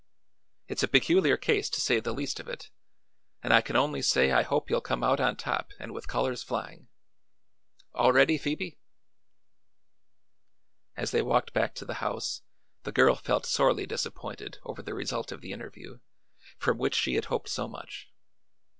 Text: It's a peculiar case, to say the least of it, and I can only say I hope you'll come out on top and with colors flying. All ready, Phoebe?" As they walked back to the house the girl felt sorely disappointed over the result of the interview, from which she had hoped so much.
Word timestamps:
It's 0.67 0.81
a 0.81 0.87
peculiar 0.87 1.37
case, 1.37 1.69
to 1.69 1.79
say 1.79 1.99
the 1.99 2.11
least 2.11 2.39
of 2.39 2.47
it, 2.47 2.71
and 3.43 3.53
I 3.53 3.61
can 3.61 3.75
only 3.75 4.01
say 4.01 4.31
I 4.31 4.41
hope 4.41 4.67
you'll 4.67 4.81
come 4.81 5.03
out 5.03 5.19
on 5.19 5.35
top 5.35 5.73
and 5.77 5.93
with 5.93 6.07
colors 6.07 6.41
flying. 6.41 6.87
All 7.93 8.11
ready, 8.11 8.39
Phoebe?" 8.39 8.79
As 10.97 11.11
they 11.11 11.21
walked 11.21 11.53
back 11.53 11.75
to 11.75 11.85
the 11.85 11.93
house 12.01 12.41
the 12.81 12.91
girl 12.91 13.13
felt 13.15 13.45
sorely 13.45 13.85
disappointed 13.85 14.57
over 14.63 14.81
the 14.81 14.95
result 14.95 15.31
of 15.31 15.41
the 15.41 15.51
interview, 15.53 15.99
from 16.57 16.79
which 16.79 16.95
she 16.95 17.13
had 17.13 17.25
hoped 17.25 17.49
so 17.49 17.67
much. 17.67 18.09